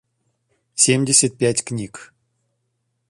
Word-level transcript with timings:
семьдесят 0.73 1.33
пять 1.37 1.61
книг 1.63 1.93